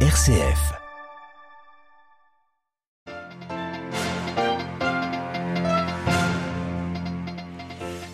[0.00, 0.85] RCF.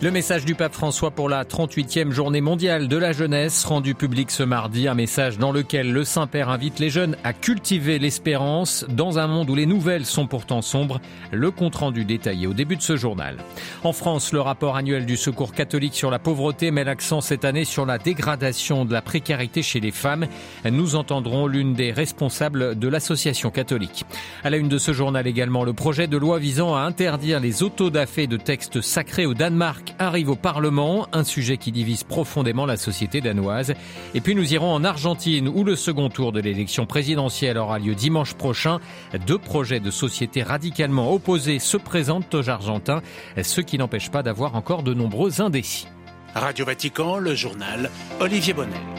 [0.03, 4.31] Le message du pape François pour la 38e journée mondiale de la jeunesse rendu public
[4.31, 9.17] ce mardi, un message dans lequel le Saint-Père invite les jeunes à cultiver l'espérance dans
[9.17, 10.99] un monde où les nouvelles sont pourtant sombres.
[11.31, 13.37] Le compte-rendu détaillé au début de ce journal.
[13.85, 17.63] En France, le rapport annuel du Secours catholique sur la pauvreté met l'accent cette année
[17.63, 20.27] sur la dégradation de la précarité chez les femmes.
[20.69, 24.03] Nous entendrons l'une des responsables de l'association catholique.
[24.43, 27.63] À la une de ce journal également, le projet de loi visant à interdire les
[27.63, 32.77] autodafés de textes sacrés au Danemark arrive au Parlement, un sujet qui divise profondément la
[32.77, 33.73] société danoise.
[34.13, 37.95] Et puis nous irons en Argentine où le second tour de l'élection présidentielle aura lieu
[37.95, 38.79] dimanche prochain.
[39.27, 43.01] Deux projets de société radicalement opposés se présentent aux Argentins,
[43.41, 45.87] ce qui n'empêche pas d'avoir encore de nombreux indécis.
[46.35, 48.92] Radio Vatican, le journal Olivier Bonnet.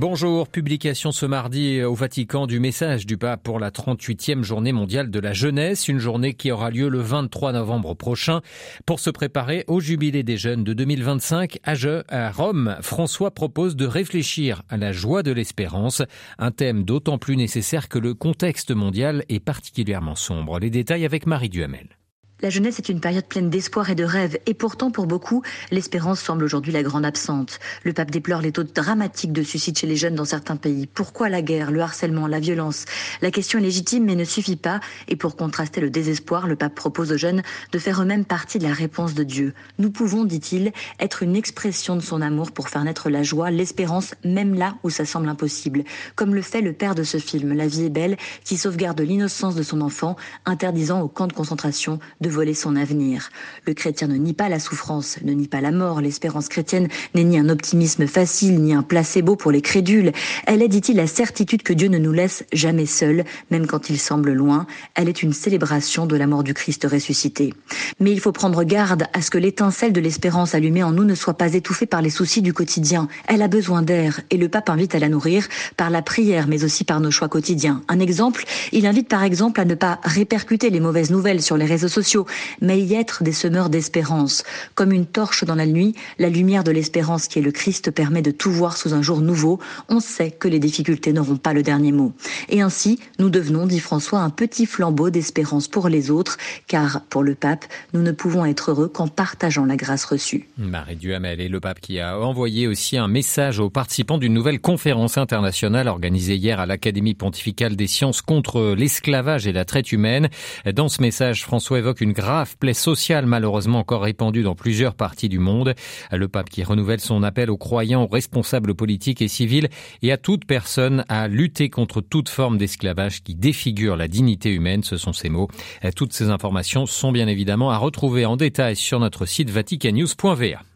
[0.00, 5.10] Bonjour, publication ce mardi au Vatican du message du pape pour la 38e journée mondiale
[5.10, 8.40] de la jeunesse, une journée qui aura lieu le 23 novembre prochain.
[8.86, 14.62] Pour se préparer au jubilé des jeunes de 2025 à Rome, François propose de réfléchir
[14.68, 16.02] à la joie de l'espérance,
[16.38, 20.60] un thème d'autant plus nécessaire que le contexte mondial est particulièrement sombre.
[20.60, 21.97] Les détails avec Marie Duhamel.
[22.40, 26.20] La jeunesse est une période pleine d'espoir et de rêves, et pourtant pour beaucoup, l'espérance
[26.20, 27.58] semble aujourd'hui la grande absente.
[27.82, 30.86] Le pape déplore les taux dramatiques de suicide chez les jeunes dans certains pays.
[30.86, 32.84] Pourquoi la guerre, le harcèlement, la violence?
[33.22, 36.76] La question est légitime mais ne suffit pas, et pour contraster le désespoir, le pape
[36.76, 39.52] propose aux jeunes de faire eux-mêmes partie de la réponse de Dieu.
[39.80, 44.14] Nous pouvons, dit-il, être une expression de son amour pour faire naître la joie, l'espérance,
[44.24, 45.82] même là où ça semble impossible,
[46.14, 49.56] comme le fait le père de ce film, La vie est belle, qui sauvegarde l'innocence
[49.56, 50.14] de son enfant,
[50.44, 53.30] interdisant au camp de concentration voler son avenir.
[53.66, 56.00] Le chrétien ne nie pas la souffrance, ne nie pas la mort.
[56.00, 60.12] L'espérance chrétienne n'est ni un optimisme facile, ni un placebo pour les crédules.
[60.46, 63.98] Elle est, dit-il, la certitude que Dieu ne nous laisse jamais seuls, même quand il
[63.98, 64.66] semble loin.
[64.94, 67.54] Elle est une célébration de la mort du Christ ressuscité.
[68.00, 71.14] Mais il faut prendre garde à ce que l'étincelle de l'espérance allumée en nous ne
[71.14, 73.08] soit pas étouffée par les soucis du quotidien.
[73.26, 76.64] Elle a besoin d'air et le pape invite à la nourrir par la prière, mais
[76.64, 77.82] aussi par nos choix quotidiens.
[77.88, 81.66] Un exemple, il invite par exemple à ne pas répercuter les mauvaises nouvelles sur les
[81.66, 82.17] réseaux sociaux
[82.60, 84.44] mais y être des semeurs d'espérance.
[84.74, 88.22] Comme une torche dans la nuit, la lumière de l'espérance qui est le Christ permet
[88.22, 89.58] de tout voir sous un jour nouveau.
[89.88, 92.12] On sait que les difficultés n'auront pas le dernier mot.
[92.48, 96.36] Et ainsi, nous devenons, dit François, un petit flambeau d'espérance pour les autres,
[96.66, 100.48] car pour le pape, nous ne pouvons être heureux qu'en partageant la grâce reçue.
[100.56, 104.60] Marie Duhamel et le pape qui a envoyé aussi un message aux participants d'une nouvelle
[104.60, 110.28] conférence internationale organisée hier à l'Académie pontificale des sciences contre l'esclavage et la traite humaine.
[110.72, 114.94] Dans ce message, François évoque une une grave plaie sociale malheureusement encore répandue dans plusieurs
[114.94, 115.74] parties du monde.
[116.10, 119.68] Le pape qui renouvelle son appel aux croyants, aux responsables politiques et civils
[120.00, 124.82] et à toute personne à lutter contre toute forme d'esclavage qui défigure la dignité humaine,
[124.84, 125.48] ce sont ces mots.
[125.96, 130.67] Toutes ces informations sont bien évidemment à retrouver en détail sur notre site vaticanews.va.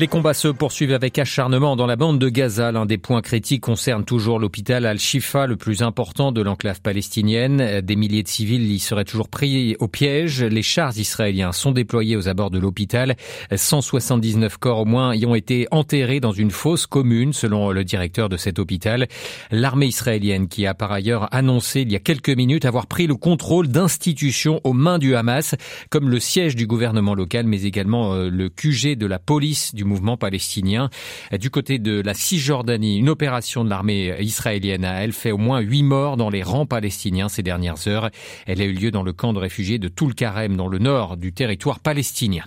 [0.00, 2.70] Les combats se poursuivent avec acharnement dans la bande de Gaza.
[2.70, 7.80] L'un des points critiques concerne toujours l'hôpital Al-Shifa, le plus important de l'enclave palestinienne.
[7.80, 10.44] Des milliers de civils y seraient toujours pris au piège.
[10.44, 13.16] Les chars israéliens sont déployés aux abords de l'hôpital.
[13.52, 18.28] 179 corps au moins y ont été enterrés dans une fosse commune, selon le directeur
[18.28, 19.08] de cet hôpital.
[19.50, 23.16] L'armée israélienne, qui a par ailleurs annoncé il y a quelques minutes avoir pris le
[23.16, 25.56] contrôle d'institutions aux mains du Hamas,
[25.90, 29.87] comme le siège du gouvernement local, mais également euh, le QG de la police du
[29.88, 30.90] mouvement palestinien.
[31.32, 35.60] Du côté de la Cisjordanie, une opération de l'armée israélienne a, elle, fait au moins
[35.60, 38.10] huit morts dans les rangs palestiniens ces dernières heures.
[38.46, 41.32] Elle a eu lieu dans le camp de réfugiés de Toul-Karem, dans le nord du
[41.32, 42.44] territoire palestinien.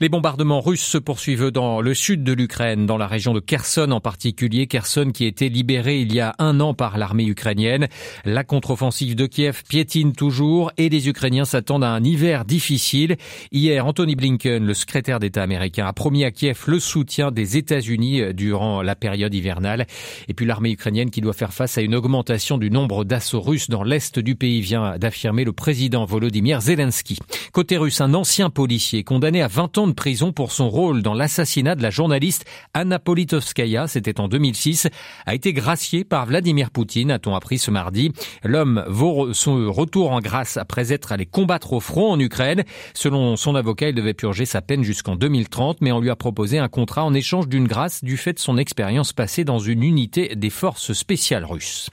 [0.00, 3.90] Les bombardements russes se poursuivent dans le sud de l'Ukraine, dans la région de Kherson
[3.90, 7.88] en particulier, Kherson qui a été libérée il y a un an par l'armée ukrainienne.
[8.24, 13.16] La contre-offensive de Kiev piétine toujours et les Ukrainiens s'attendent à un hiver difficile.
[13.52, 18.34] Hier, Anthony Blinken, le secrétaire d'État américain, a promis à Kiev le soutien des États-Unis
[18.34, 19.86] durant la période hivernale.
[20.28, 23.68] Et puis l'armée ukrainienne qui doit faire face à une augmentation du nombre d'assauts russes
[23.68, 27.18] dans l'est du pays vient d'affirmer le président Volodymyr Zelensky.
[27.52, 31.14] Côté russe, un ancien policier condamné à 20 ans de prison pour son rôle dans
[31.14, 32.44] l'assassinat de la journaliste
[32.74, 34.88] Anna Politkovskaya, c'était en 2006,
[35.26, 38.12] a été gracié par Vladimir Poutine, a-t-on appris ce mardi.
[38.44, 42.64] L'homme vaut son retour en grâce après être allé combattre au front en Ukraine.
[42.94, 46.58] Selon son avocat, il devait purger sa peine jusqu'en 2030, mais on lui a proposé
[46.58, 50.34] un contrat en échange d'une grâce du fait de son expérience passée dans une unité
[50.36, 51.90] des forces spéciales russes.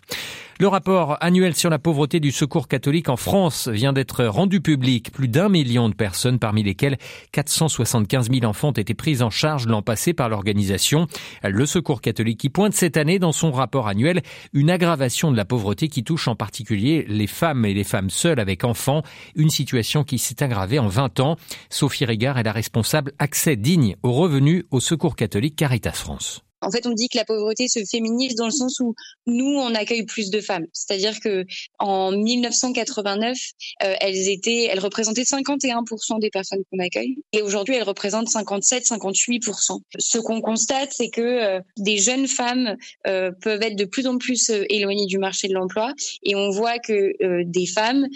[0.62, 5.10] Le rapport annuel sur la pauvreté du secours catholique en France vient d'être rendu public.
[5.14, 6.98] Plus d'un million de personnes, parmi lesquelles
[7.32, 11.08] 475 000 enfants ont été pris en charge l'an passé par l'organisation.
[11.46, 14.22] Le secours catholique qui pointe cette année dans son rapport annuel
[14.52, 18.42] une aggravation de la pauvreté qui touche en particulier les femmes et les femmes seules
[18.42, 19.02] avec enfants,
[19.36, 21.38] une situation qui s'est aggravée en 20 ans.
[21.70, 26.44] Sophie Régard est la responsable accès digne aux revenus au secours catholique Caritas France.
[26.62, 28.96] En fait, on dit que la pauvreté se féminise dans le sens où
[29.28, 30.66] nous, on accueille plus de femmes.
[30.74, 31.46] C'est-à-dire que
[31.78, 33.38] en 1989,
[33.84, 39.82] euh, elles étaient, elles représentaient 51% des personnes qu'on accueille, et aujourd'hui, elles représentent 57-58%.
[39.98, 42.76] Ce qu'on constate, c'est que euh, des jeunes femmes
[43.08, 46.80] euh, peuvent être de plus en plus éloignées du marché de l'emploi, et on voit
[46.80, 47.14] que
[47.44, 48.08] des femmes,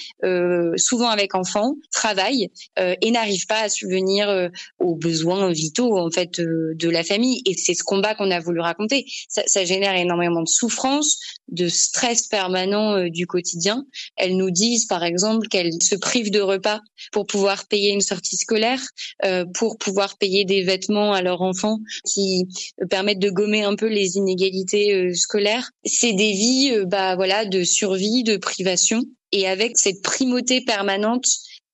[0.77, 4.49] souvent avec enfants, travaillent et n'arrivent pas à subvenir
[4.79, 7.41] aux besoins vitaux en fait de la famille.
[7.45, 9.05] Et c'est ce combat qu'on a voulu raconter.
[9.29, 13.85] Ça, génère énormément de souffrance, de stress permanent euh, du quotidien.
[14.17, 16.81] Elles nous disent, par exemple, qu'elles se privent de repas
[17.11, 18.81] pour pouvoir payer une sortie scolaire,
[19.23, 22.47] euh, pour pouvoir payer des vêtements à leurs enfants qui
[22.89, 25.69] permettent de gommer un peu les inégalités euh, scolaires.
[25.85, 31.25] C'est des vies, bah voilà, de survie, de privation, et avec cette primauté permanente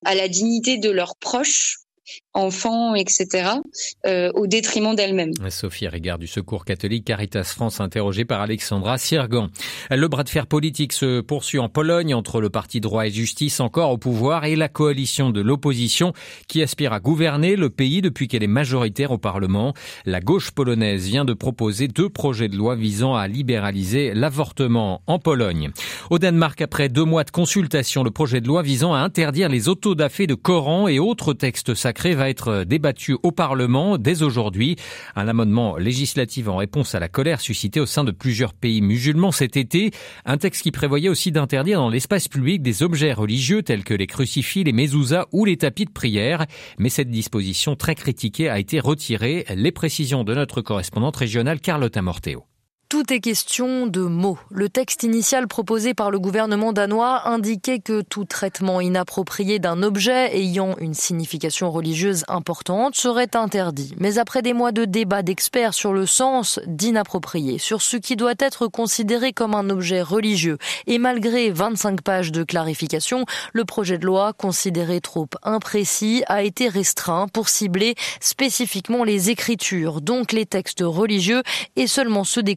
[0.06, 1.79] à la dignité de leurs proches
[2.34, 3.28] enfants, etc.,
[4.06, 5.31] euh, au détriment d'elle-même.
[5.50, 9.50] Sophie Régard du Secours catholique Caritas France, interrogée par Alexandra Siergan.
[9.90, 13.60] Le bras de fer politique se poursuit en Pologne entre le parti droit et justice
[13.60, 16.14] encore au pouvoir et la coalition de l'opposition
[16.48, 19.74] qui aspire à gouverner le pays depuis qu'elle est majoritaire au Parlement.
[20.06, 25.18] La gauche polonaise vient de proposer deux projets de loi visant à libéraliser l'avortement en
[25.18, 25.72] Pologne.
[26.10, 29.68] Au Danemark, après deux mois de consultation, le projet de loi visant à interdire les
[29.68, 34.75] autodafés de Coran et autres textes sacrés va être débattu au Parlement dès aujourd'hui.
[35.16, 39.31] Un amendement législatif en réponse à la colère suscitée au sein de plusieurs pays musulmans
[39.31, 39.92] cet été.
[40.25, 44.06] Un texte qui prévoyait aussi d'interdire dans l'espace public des objets religieux tels que les
[44.06, 46.45] crucifix, les mezuzahs ou les tapis de prière.
[46.77, 49.45] Mais cette disposition très critiquée a été retirée.
[49.56, 52.44] Les précisions de notre correspondante régionale Carlotta Morteo.
[52.89, 54.39] Tout est question de mots.
[54.50, 60.36] Le texte initial proposé par le gouvernement danois indiquait que tout traitement inapproprié d'un objet
[60.36, 63.94] ayant une signification religieuse importante serait interdit.
[64.00, 68.33] Mais après des mois de débats d'experts sur le sens d'inapproprié, sur ce qui doit
[68.39, 70.57] être considéré comme un objet religieux,
[70.88, 76.68] et malgré 25 pages de clarification, le projet de loi, considéré trop imprécis, a été
[76.68, 81.44] restreint pour cibler spécifiquement les écritures, donc les textes religieux,
[81.75, 82.56] et seulement ceux des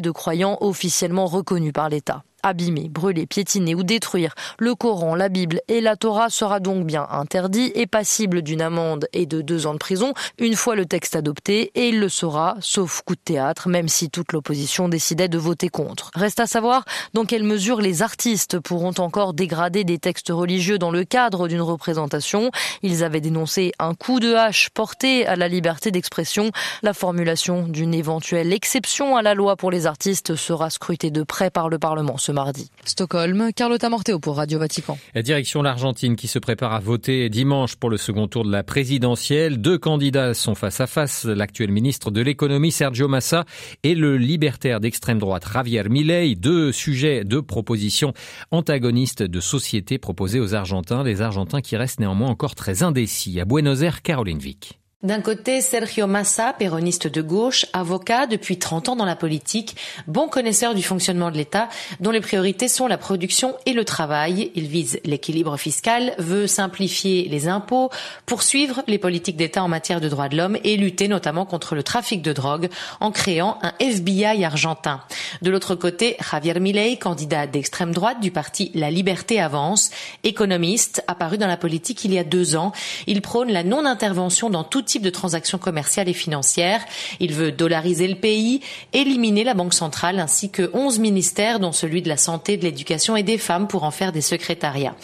[0.00, 5.60] de croyants officiellement reconnus par l'État abîmer, brûler, piétiner ou détruire le Coran, la Bible
[5.68, 9.74] et la Torah sera donc bien interdit et passible d'une amende et de deux ans
[9.74, 13.68] de prison une fois le texte adopté et il le sera, sauf coup de théâtre,
[13.68, 16.10] même si toute l'opposition décidait de voter contre.
[16.14, 16.84] Reste à savoir
[17.14, 21.60] dans quelle mesure les artistes pourront encore dégrader des textes religieux dans le cadre d'une
[21.60, 22.50] représentation.
[22.82, 26.50] Ils avaient dénoncé un coup de hache porté à la liberté d'expression.
[26.82, 31.50] La formulation d'une éventuelle exception à la loi pour les artistes sera scrutée de près
[31.50, 32.70] par le Parlement mardi.
[32.84, 34.98] Stockholm, Carlotta Morteo pour Radio Vatican.
[35.14, 38.62] La direction l'Argentine qui se prépare à voter dimanche pour le second tour de la
[38.62, 39.58] présidentielle.
[39.58, 43.44] Deux candidats sont face à face, l'actuel ministre de l'économie Sergio Massa
[43.82, 46.34] et le libertaire d'extrême droite Javier Milei.
[46.34, 48.12] Deux sujets, deux propositions
[48.50, 53.40] antagonistes de société proposées aux Argentins, les Argentins qui restent néanmoins encore très indécis.
[53.40, 54.81] À Buenos Aires, Caroline Vic.
[55.02, 59.74] D'un côté, Sergio Massa, péroniste de gauche, avocat depuis 30 ans dans la politique,
[60.06, 61.68] bon connaisseur du fonctionnement de l'État,
[61.98, 64.52] dont les priorités sont la production et le travail.
[64.54, 67.90] Il vise l'équilibre fiscal, veut simplifier les impôts,
[68.26, 71.82] poursuivre les politiques d'État en matière de droits de l'homme et lutter notamment contre le
[71.82, 72.68] trafic de drogue
[73.00, 75.00] en créant un FBI argentin.
[75.42, 79.90] De l'autre côté, Javier Milei, candidat d'extrême droite du parti La Liberté Avance,
[80.22, 82.70] économiste, apparu dans la politique il y a deux ans.
[83.08, 86.84] Il prône la non-intervention dans toute type de transactions commerciales et financières.
[87.18, 88.60] Il veut dollariser le pays,
[88.92, 93.16] éliminer la Banque centrale ainsi que 11 ministères dont celui de la santé, de l'éducation
[93.16, 94.94] et des femmes pour en faire des secrétariats.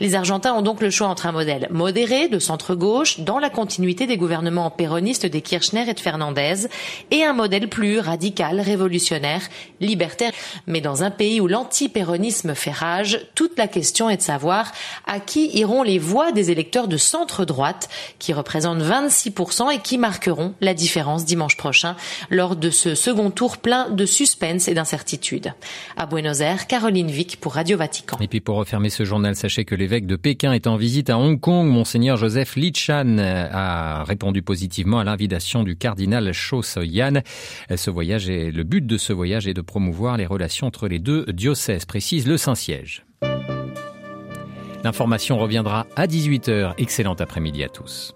[0.00, 4.08] Les Argentins ont donc le choix entre un modèle modéré de centre-gauche dans la continuité
[4.08, 6.66] des gouvernements péronistes des Kirchner et de Fernandez
[7.12, 9.42] et un modèle plus radical, révolutionnaire,
[9.80, 10.32] libertaire.
[10.66, 14.72] Mais dans un pays où l'anti-péronisme fait rage, toute la question est de savoir
[15.06, 17.88] à qui iront les voix des électeurs de centre-droite
[18.18, 21.96] qui représentent 26 26% et qui marqueront la différence dimanche prochain
[22.30, 25.52] lors de ce second tour plein de suspense et d'incertitude.
[25.96, 28.16] À Buenos Aires, Caroline Vic pour Radio Vatican.
[28.20, 31.18] Et puis pour refermer ce journal, sachez que l'évêque de Pékin est en visite à
[31.18, 31.66] Hong Kong.
[31.68, 37.20] Monseigneur Joseph Lichan a répondu positivement à l'invitation du cardinal Cho So-yan.
[37.74, 40.98] Ce voyage est, le but de ce voyage est de promouvoir les relations entre les
[40.98, 43.04] deux diocèses, précise le Saint-Siège.
[44.84, 46.74] L'information reviendra à 18h.
[46.78, 48.15] Excellent après-midi à tous.